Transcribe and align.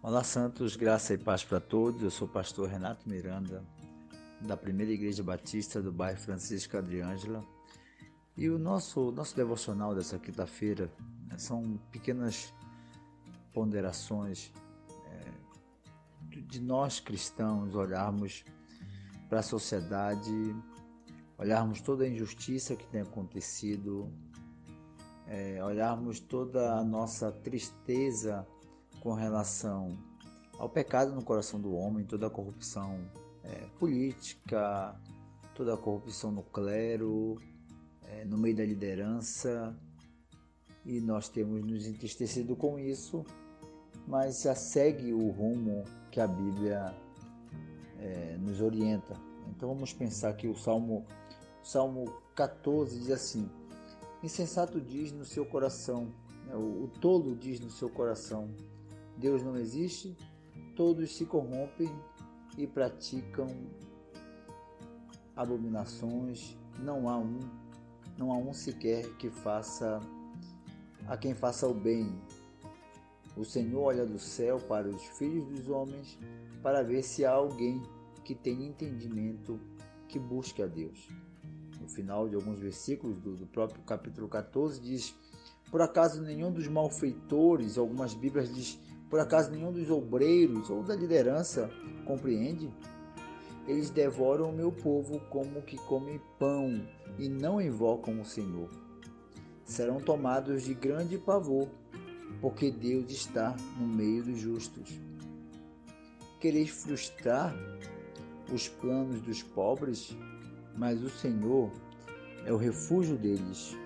Olá, 0.00 0.22
Santos, 0.22 0.76
graça 0.76 1.12
e 1.12 1.18
paz 1.18 1.42
para 1.42 1.58
todos. 1.58 2.04
Eu 2.04 2.10
sou 2.10 2.28
o 2.28 2.30
pastor 2.30 2.68
Renato 2.68 3.08
Miranda, 3.08 3.64
da 4.40 4.56
Primeira 4.56 4.92
Igreja 4.92 5.24
Batista 5.24 5.82
do 5.82 5.90
bairro 5.90 6.20
Francisco 6.20 6.76
Adriângela. 6.76 7.44
E 8.36 8.48
o 8.48 8.60
nosso, 8.60 9.10
nosso 9.10 9.34
devocional 9.34 9.96
dessa 9.96 10.16
quinta-feira 10.16 10.88
né, 11.26 11.36
são 11.36 11.80
pequenas 11.90 12.54
ponderações 13.52 14.52
é, 15.06 16.40
de 16.42 16.60
nós 16.60 17.00
cristãos 17.00 17.74
olharmos 17.74 18.44
para 19.28 19.40
a 19.40 19.42
sociedade, 19.42 20.54
olharmos 21.36 21.80
toda 21.80 22.04
a 22.04 22.08
injustiça 22.08 22.76
que 22.76 22.86
tem 22.86 23.00
acontecido, 23.00 24.08
é, 25.26 25.62
olharmos 25.62 26.20
toda 26.20 26.76
a 26.76 26.84
nossa 26.84 27.32
tristeza 27.32 28.46
com 29.00 29.12
relação 29.12 29.96
ao 30.58 30.68
pecado 30.68 31.14
no 31.14 31.22
coração 31.22 31.60
do 31.60 31.74
homem, 31.74 32.04
toda 32.04 32.26
a 32.26 32.30
corrupção 32.30 32.98
é, 33.44 33.66
política, 33.78 34.94
toda 35.54 35.74
a 35.74 35.76
corrupção 35.76 36.30
no 36.30 36.42
clero, 36.42 37.36
é, 38.02 38.24
no 38.24 38.36
meio 38.36 38.56
da 38.56 38.64
liderança, 38.64 39.76
e 40.84 41.00
nós 41.00 41.28
temos 41.28 41.64
nos 41.64 41.86
entristecido 41.86 42.56
com 42.56 42.78
isso, 42.78 43.24
mas 44.06 44.42
já 44.42 44.54
segue 44.54 45.12
o 45.12 45.28
rumo 45.30 45.84
que 46.10 46.20
a 46.20 46.26
Bíblia 46.26 46.94
é, 47.98 48.36
nos 48.38 48.60
orienta. 48.60 49.14
Então 49.48 49.68
vamos 49.68 49.92
pensar 49.92 50.34
que 50.34 50.48
o 50.48 50.56
Salmo, 50.56 51.04
Salmo 51.62 52.06
14 52.34 52.98
diz 52.98 53.10
assim: 53.10 53.48
Insensato 54.22 54.80
diz 54.80 55.12
no 55.12 55.24
seu 55.24 55.44
coração, 55.44 56.12
né, 56.46 56.54
o, 56.54 56.84
o 56.84 56.88
tolo 57.00 57.36
diz 57.36 57.60
no 57.60 57.70
seu 57.70 57.88
coração, 57.88 58.48
Deus 59.18 59.42
não 59.42 59.56
existe, 59.56 60.16
todos 60.76 61.16
se 61.16 61.26
corrompem 61.26 61.90
e 62.56 62.66
praticam 62.66 63.48
abominações, 65.34 66.56
não 66.78 67.08
há 67.08 67.18
um, 67.18 67.38
não 68.16 68.32
há 68.32 68.36
um 68.36 68.52
sequer 68.52 69.08
que 69.16 69.28
faça 69.28 70.00
a 71.08 71.16
quem 71.16 71.34
faça 71.34 71.66
o 71.66 71.74
bem. 71.74 72.12
O 73.36 73.44
Senhor 73.44 73.82
olha 73.82 74.06
do 74.06 74.18
céu 74.18 74.58
para 74.58 74.88
os 74.88 75.02
filhos 75.18 75.44
dos 75.46 75.68
homens 75.68 76.18
para 76.62 76.82
ver 76.82 77.02
se 77.02 77.24
há 77.24 77.32
alguém 77.32 77.82
que 78.24 78.34
tenha 78.34 78.66
entendimento, 78.66 79.58
que 80.08 80.18
busque 80.18 80.62
a 80.62 80.66
Deus. 80.66 81.08
No 81.80 81.88
final 81.88 82.28
de 82.28 82.36
alguns 82.36 82.60
versículos 82.60 83.18
do, 83.20 83.36
do 83.36 83.46
próprio 83.46 83.82
capítulo 83.82 84.28
14 84.28 84.80
diz: 84.80 85.14
Por 85.70 85.80
acaso 85.80 86.22
nenhum 86.22 86.52
dos 86.52 86.68
malfeitores, 86.68 87.78
algumas 87.78 88.14
Bíblias 88.14 88.54
diz 88.54 88.78
por 89.08 89.20
acaso 89.20 89.50
nenhum 89.50 89.72
dos 89.72 89.90
obreiros 89.90 90.68
ou 90.70 90.82
da 90.82 90.94
liderança 90.94 91.70
compreende? 92.04 92.68
Eles 93.66 93.90
devoram 93.90 94.50
o 94.50 94.52
meu 94.52 94.72
povo 94.72 95.20
como 95.28 95.62
que 95.62 95.76
comem 95.76 96.20
pão 96.38 96.86
e 97.18 97.28
não 97.28 97.60
invocam 97.60 98.20
o 98.20 98.24
Senhor. 98.24 98.70
Serão 99.64 100.00
tomados 100.00 100.62
de 100.62 100.72
grande 100.72 101.18
pavor, 101.18 101.68
porque 102.40 102.70
Deus 102.70 103.10
está 103.10 103.54
no 103.78 103.86
meio 103.86 104.22
dos 104.24 104.38
justos. 104.38 104.98
Quereis 106.40 106.70
frustrar 106.70 107.54
os 108.52 108.68
planos 108.68 109.20
dos 109.20 109.42
pobres, 109.42 110.16
mas 110.76 111.02
o 111.02 111.10
Senhor 111.10 111.70
é 112.46 112.52
o 112.52 112.56
refúgio 112.56 113.16
deles. 113.16 113.76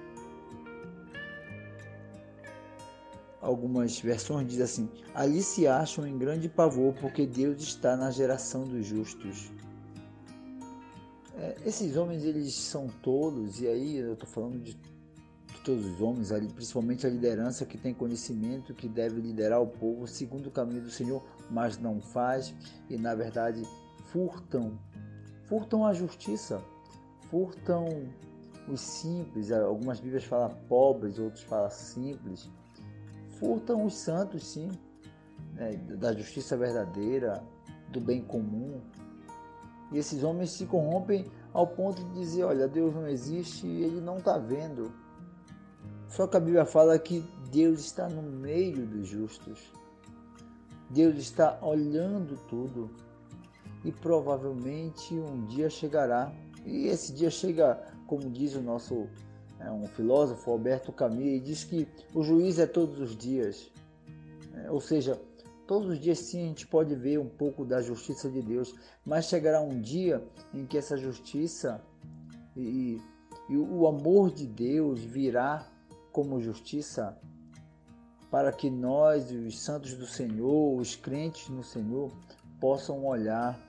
Algumas 3.42 4.00
versões 4.00 4.46
diz 4.46 4.60
assim: 4.60 4.88
ali 5.12 5.42
se 5.42 5.66
acham 5.66 6.06
em 6.06 6.16
grande 6.16 6.48
pavor, 6.48 6.94
porque 6.94 7.26
Deus 7.26 7.60
está 7.60 7.96
na 7.96 8.10
geração 8.10 8.66
dos 8.66 8.86
justos. 8.86 9.50
É, 11.36 11.56
esses 11.66 11.96
homens 11.96 12.22
eles 12.24 12.54
são 12.54 12.86
tolos, 13.02 13.60
e 13.60 13.66
aí 13.66 13.96
eu 13.96 14.12
estou 14.12 14.28
falando 14.28 14.62
de, 14.62 14.74
de, 14.74 15.60
todos 15.64 15.84
os 15.84 16.00
homens, 16.00 16.30
ali, 16.30 16.46
principalmente 16.46 17.06
a 17.06 17.10
liderança 17.10 17.66
que 17.66 17.76
tem 17.76 17.92
conhecimento, 17.92 18.74
que 18.74 18.88
deve 18.88 19.20
liderar 19.20 19.60
o 19.60 19.66
povo 19.66 20.06
segundo 20.06 20.46
o 20.46 20.50
caminho 20.50 20.82
do 20.82 20.90
Senhor, 20.90 21.22
mas 21.50 21.78
não 21.78 22.00
faz, 22.00 22.54
e 22.88 22.96
na 22.96 23.14
verdade 23.14 23.62
furtam, 24.12 24.78
furtam 25.46 25.86
a 25.86 25.92
justiça, 25.92 26.62
furtam 27.30 27.86
os 28.68 28.80
simples, 28.80 29.50
algumas 29.50 29.98
Bíblias 29.98 30.24
falam 30.24 30.54
pobres, 30.68 31.18
outros 31.18 31.42
falam 31.44 31.70
simples 31.70 32.48
furtam 33.42 33.84
os 33.84 33.94
santos, 33.94 34.46
sim, 34.46 34.70
né, 35.54 35.72
da 35.98 36.12
justiça 36.14 36.56
verdadeira, 36.56 37.42
do 37.90 38.00
bem 38.00 38.22
comum. 38.22 38.80
E 39.90 39.98
esses 39.98 40.22
homens 40.22 40.52
se 40.52 40.64
corrompem 40.64 41.26
ao 41.52 41.66
ponto 41.66 42.04
de 42.04 42.14
dizer: 42.14 42.44
olha, 42.44 42.68
Deus 42.68 42.94
não 42.94 43.08
existe 43.08 43.66
e 43.66 43.82
ele 43.82 44.00
não 44.00 44.18
está 44.18 44.38
vendo. 44.38 44.92
Só 46.08 46.28
que 46.28 46.36
a 46.36 46.40
Bíblia 46.40 46.64
fala 46.64 46.96
que 46.98 47.20
Deus 47.50 47.80
está 47.80 48.08
no 48.08 48.22
meio 48.22 48.86
dos 48.86 49.08
justos. 49.08 49.72
Deus 50.88 51.16
está 51.16 51.58
olhando 51.62 52.38
tudo. 52.48 52.90
E 53.84 53.90
provavelmente 53.90 55.14
um 55.14 55.46
dia 55.46 55.68
chegará. 55.68 56.32
E 56.64 56.86
esse 56.86 57.12
dia 57.12 57.30
chega, 57.30 57.82
como 58.06 58.30
diz 58.30 58.54
o 58.54 58.62
nosso 58.62 59.08
é 59.64 59.70
um 59.70 59.86
filósofo, 59.86 60.50
Alberto 60.50 60.92
Camus, 60.92 61.42
diz 61.42 61.64
que 61.64 61.88
o 62.14 62.22
juiz 62.22 62.58
é 62.58 62.66
todos 62.66 62.98
os 62.98 63.16
dias. 63.16 63.70
É, 64.54 64.70
ou 64.70 64.80
seja, 64.80 65.20
todos 65.66 65.88
os 65.88 65.98
dias 65.98 66.18
sim 66.18 66.44
a 66.44 66.46
gente 66.48 66.66
pode 66.66 66.94
ver 66.94 67.18
um 67.18 67.28
pouco 67.28 67.64
da 67.64 67.80
justiça 67.80 68.28
de 68.30 68.42
Deus, 68.42 68.74
mas 69.04 69.26
chegará 69.26 69.60
um 69.60 69.80
dia 69.80 70.22
em 70.52 70.66
que 70.66 70.76
essa 70.76 70.96
justiça 70.96 71.82
e, 72.56 73.00
e 73.48 73.56
o 73.56 73.86
amor 73.86 74.30
de 74.30 74.46
Deus 74.46 75.00
virá 75.00 75.66
como 76.12 76.40
justiça 76.40 77.16
para 78.30 78.50
que 78.50 78.70
nós, 78.70 79.30
os 79.30 79.60
santos 79.60 79.94
do 79.94 80.06
Senhor, 80.06 80.78
os 80.78 80.96
crentes 80.96 81.48
no 81.50 81.62
Senhor, 81.62 82.10
possam 82.58 83.04
olhar 83.04 83.60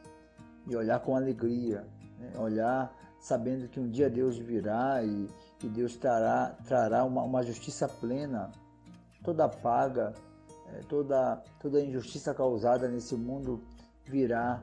e 0.66 0.76
olhar 0.76 1.00
com 1.02 1.16
alegria, 1.16 1.86
né? 2.18 2.32
olhar 2.38 2.96
sabendo 3.24 3.70
que 3.70 3.80
um 3.80 3.90
dia 3.90 4.10
Deus 4.10 4.38
virá 4.38 5.02
e, 5.02 5.30
e 5.64 5.70
Deus 5.70 5.96
trará, 5.96 6.58
trará 6.66 7.06
uma, 7.06 7.24
uma 7.24 7.42
justiça 7.42 7.88
plena, 7.88 8.52
toda 9.24 9.48
paga, 9.48 10.14
é, 10.74 10.82
toda, 10.90 11.42
toda 11.58 11.80
injustiça 11.80 12.34
causada 12.34 12.90
nesse 12.90 13.16
mundo 13.16 13.64
virá 14.04 14.62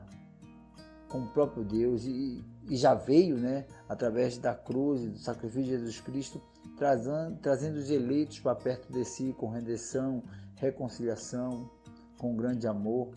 com 1.09 1.21
o 1.23 1.27
próprio 1.29 1.63
Deus 1.63 2.05
e, 2.05 2.45
e 2.69 2.77
já 2.77 2.93
veio, 2.93 3.35
né, 3.35 3.65
através 3.89 4.37
da 4.37 4.53
cruz 4.53 5.05
e 5.05 5.09
do 5.09 5.17
sacrifício 5.17 5.63
de 5.63 5.69
Jesus 5.69 5.99
Cristo, 5.99 6.39
trazendo, 6.77 7.37
trazendo 7.41 7.77
os 7.77 7.89
eleitos 7.89 8.39
para 8.41 8.53
perto 8.53 8.93
de 8.93 9.03
si 9.03 9.33
com 9.39 9.49
redenção, 9.49 10.21
reconciliação, 10.57 11.67
com 12.15 12.35
grande 12.35 12.67
amor, 12.67 13.09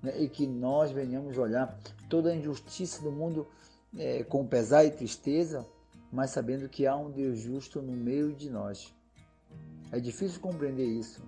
né, 0.00 0.16
e 0.16 0.28
que 0.28 0.46
nós 0.46 0.92
venhamos 0.92 1.36
olhar 1.36 1.76
toda 2.08 2.30
a 2.30 2.36
injustiça 2.36 3.02
do 3.02 3.10
mundo 3.10 3.48
é, 3.98 4.22
com 4.24 4.46
pesar 4.46 4.84
e 4.84 4.90
tristeza, 4.90 5.66
mas 6.12 6.30
sabendo 6.30 6.68
que 6.68 6.86
há 6.86 6.96
um 6.96 7.10
Deus 7.10 7.38
justo 7.38 7.82
no 7.82 7.92
meio 7.92 8.32
de 8.34 8.50
nós. 8.50 8.94
É 9.92 10.00
difícil 10.00 10.40
compreender 10.40 10.86
isso 10.86 11.22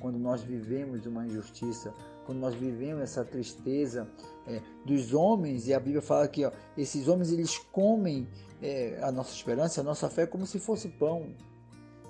quando 0.00 0.18
nós 0.18 0.42
vivemos 0.42 1.06
uma 1.06 1.26
injustiça, 1.26 1.92
quando 2.24 2.38
nós 2.38 2.54
vivemos 2.54 3.02
essa 3.02 3.24
tristeza 3.24 4.06
é, 4.46 4.60
dos 4.84 5.14
homens, 5.14 5.66
e 5.66 5.74
a 5.74 5.80
Bíblia 5.80 6.02
fala 6.02 6.28
que 6.28 6.44
ó, 6.44 6.52
esses 6.76 7.08
homens 7.08 7.32
eles 7.32 7.58
comem 7.72 8.28
é, 8.62 8.98
a 9.02 9.10
nossa 9.10 9.32
esperança, 9.32 9.80
a 9.80 9.84
nossa 9.84 10.08
fé 10.08 10.26
como 10.26 10.46
se 10.46 10.58
fosse 10.58 10.88
pão. 10.88 11.34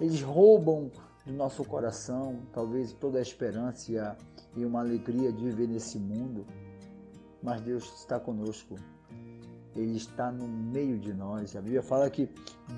Eles 0.00 0.20
roubam 0.20 0.90
do 1.24 1.32
nosso 1.32 1.64
coração, 1.64 2.40
talvez 2.52 2.92
toda 2.92 3.18
a 3.18 3.22
esperança 3.22 3.90
e, 3.90 3.98
a, 3.98 4.16
e 4.54 4.64
uma 4.64 4.80
alegria 4.80 5.32
de 5.32 5.44
viver 5.44 5.68
nesse 5.68 5.98
mundo. 5.98 6.46
Mas 7.42 7.60
Deus 7.60 8.00
está 8.00 8.18
conosco 8.18 8.76
ele 9.76 9.96
está 9.96 10.30
no 10.30 10.46
meio 10.46 10.98
de 10.98 11.12
nós. 11.12 11.54
A 11.56 11.60
Bíblia 11.60 11.82
fala 11.82 12.08
que 12.10 12.28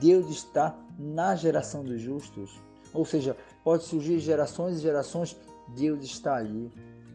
Deus 0.00 0.28
está 0.28 0.78
na 0.98 1.34
geração 1.34 1.84
dos 1.84 2.00
justos. 2.00 2.60
Ou 2.92 3.04
seja, 3.04 3.36
pode 3.62 3.84
surgir 3.84 4.18
gerações 4.18 4.78
e 4.78 4.82
gerações, 4.82 5.36
Deus 5.76 6.02
está 6.04 6.36
ali, 6.36 6.72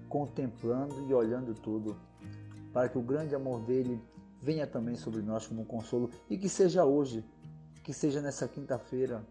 contemplando 0.08 1.08
e 1.10 1.14
olhando 1.14 1.54
tudo, 1.54 1.96
para 2.72 2.88
que 2.88 2.98
o 2.98 3.02
grande 3.02 3.34
amor 3.34 3.62
dele 3.62 4.00
venha 4.42 4.68
também 4.68 4.96
sobre 4.96 5.22
nós 5.22 5.48
como 5.48 5.62
um 5.62 5.66
consolo 5.66 6.10
e 6.30 6.38
que 6.38 6.50
seja 6.50 6.86
hoje, 6.86 7.24
que 7.84 7.94
seja 7.94 8.22
nessa 8.22 8.48
quinta-feira, 8.48 9.26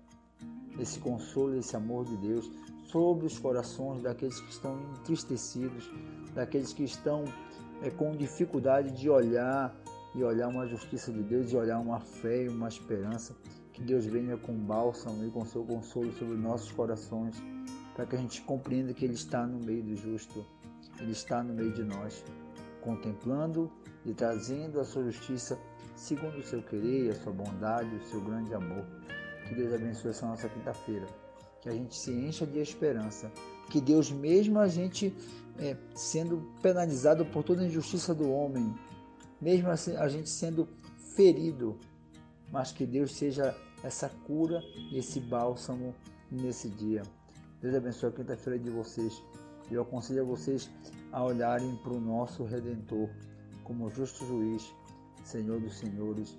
esse 0.79 0.99
consolo, 0.99 1.57
esse 1.57 1.77
amor 1.77 2.05
de 2.07 2.17
Deus 2.17 2.51
sobre 2.85 3.27
os 3.27 3.39
corações 3.39 4.03
daqueles 4.03 4.41
que 4.41 4.51
estão 4.51 4.79
entristecidos, 4.99 5.91
daqueles 6.35 6.73
que 6.73 6.85
estão 6.85 7.25
é, 7.83 7.91
com 7.91 8.13
dificuldade 8.13 8.91
de 8.93 9.09
olhar 9.09 9.75
e 10.15 10.23
olhar 10.23 10.49
uma 10.49 10.67
justiça 10.67 11.13
de 11.13 11.23
Deus 11.23 11.53
e 11.53 11.57
olhar 11.57 11.79
uma 11.79 12.01
fé 12.01 12.45
e 12.45 12.49
uma 12.49 12.69
esperança. 12.69 13.35
Que 13.73 13.83
Deus 13.83 14.05
venha 14.05 14.37
com 14.37 14.53
bálsamo 14.53 15.25
e 15.27 15.31
com 15.31 15.45
seu 15.45 15.65
consolo 15.65 16.13
sobre 16.13 16.37
nossos 16.37 16.71
corações, 16.73 17.37
para 17.95 18.05
que 18.07 18.17
a 18.17 18.19
gente 18.19 18.43
compreenda 18.43 18.93
que 18.93 19.05
Ele 19.05 19.15
está 19.15 19.47
no 19.47 19.59
meio 19.59 19.83
do 19.83 19.97
justo 19.97 20.45
Ele 21.01 21.13
está 21.13 21.43
no 21.43 21.55
meio 21.55 21.73
de 21.73 21.83
nós, 21.83 22.23
contemplando 22.83 23.71
e 24.05 24.13
trazendo 24.13 24.81
a 24.81 24.85
sua 24.85 25.05
justiça 25.05 25.59
segundo 25.97 26.39
o 26.39 26.43
seu 26.43 26.63
querer, 26.63 27.11
a 27.11 27.15
sua 27.15 27.33
bondade, 27.33 27.95
o 27.95 28.05
seu 28.11 28.21
grande 28.21 28.53
amor. 28.55 28.85
Que 29.49 29.55
Deus 29.55 29.73
abençoe 29.73 30.11
essa 30.11 30.27
nossa 30.27 30.49
quinta-feira. 30.49 31.07
Que 31.61 31.69
a 31.69 31.73
gente 31.73 31.95
se 31.95 32.13
encha 32.13 32.45
de 32.45 32.59
esperança. 32.59 33.31
Que 33.71 33.81
Deus, 33.81 34.11
mesmo 34.11 34.59
a 34.59 34.67
gente 34.67 35.15
é, 35.59 35.77
sendo 35.95 36.43
penalizado 36.61 37.25
por 37.27 37.43
toda 37.45 37.63
a 37.63 37.67
injustiça 37.67 38.15
do 38.15 38.31
homem, 38.31 38.75
mesmo 39.43 39.71
assim, 39.71 39.97
a 39.97 40.09
gente 40.09 40.31
sendo 40.31 40.69
ferido, 41.17 41.77
mas 42.53 42.71
que 42.71 42.87
Deus 42.87 43.13
seja 43.13 43.55
essa 43.83 44.09
cura 44.09 44.63
e 44.93 44.99
esse 44.99 45.21
bálsamo 45.21 45.93
nesse 46.31 46.71
dia. 46.71 47.03
Deus 47.61 47.75
abençoe 47.75 48.11
a 48.11 48.13
quinta-feira 48.13 48.59
de 48.59 48.71
vocês. 48.71 49.21
Eu 49.71 49.83
aconselho 49.83 50.23
a 50.23 50.25
vocês 50.25 50.71
a 51.11 51.23
olharem 51.25 51.75
para 51.83 51.93
o 51.93 52.01
nosso 52.01 52.45
Redentor 52.45 53.09
como 53.65 53.91
justo 53.91 54.25
juiz, 54.27 54.73
Senhor 55.25 55.61
dos 55.61 55.79
senhores, 55.79 56.39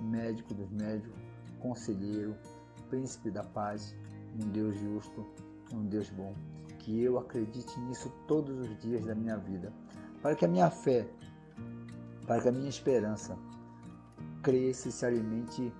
médico 0.00 0.54
dos 0.54 0.70
médicos, 0.70 1.18
conselheiro, 1.60 2.36
príncipe 2.90 3.30
da 3.30 3.42
paz, 3.42 3.94
um 4.34 4.48
Deus 4.50 4.74
justo, 4.76 5.24
um 5.72 5.84
Deus 5.86 6.10
bom. 6.10 6.34
Que 6.78 7.02
eu 7.02 7.18
acredite 7.18 7.78
nisso 7.80 8.12
todos 8.28 8.58
os 8.58 8.78
dias 8.80 9.04
da 9.06 9.14
minha 9.14 9.36
vida, 9.36 9.72
para 10.20 10.34
que 10.34 10.44
a 10.44 10.48
minha 10.48 10.70
fé, 10.70 11.08
para 12.26 12.40
que 12.40 12.48
a 12.48 12.52
minha 12.52 12.68
esperança 12.68 13.36
cresça 14.42 14.88
e 14.88 14.92
se 14.92 15.06
alimente 15.06 15.72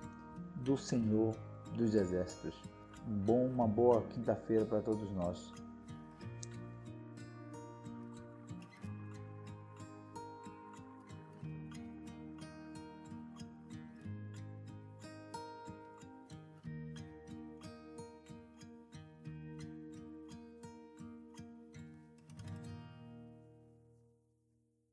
do 0.63 0.77
Senhor 0.77 1.35
dos 1.75 1.93
Exércitos. 1.93 2.59
Bom, 3.05 3.45
uma 3.47 3.67
boa 3.67 4.01
quinta-feira 4.03 4.65
para 4.65 4.81
todos 4.81 5.11
nós. 5.11 5.53